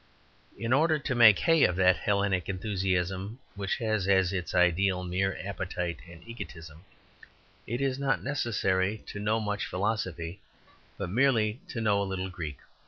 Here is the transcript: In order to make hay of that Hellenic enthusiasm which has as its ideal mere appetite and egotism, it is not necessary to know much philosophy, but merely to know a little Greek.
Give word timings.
In 0.57 0.73
order 0.73 0.97
to 0.97 1.13
make 1.13 1.37
hay 1.37 1.63
of 1.63 1.75
that 1.75 1.95
Hellenic 1.95 2.49
enthusiasm 2.49 3.37
which 3.53 3.77
has 3.77 4.07
as 4.07 4.33
its 4.33 4.55
ideal 4.55 5.03
mere 5.03 5.37
appetite 5.45 5.99
and 6.09 6.27
egotism, 6.27 6.83
it 7.67 7.81
is 7.81 7.99
not 7.99 8.23
necessary 8.23 9.03
to 9.05 9.19
know 9.19 9.39
much 9.39 9.67
philosophy, 9.67 10.41
but 10.97 11.11
merely 11.11 11.61
to 11.67 11.81
know 11.81 12.01
a 12.01 12.09
little 12.09 12.31
Greek. 12.31 12.57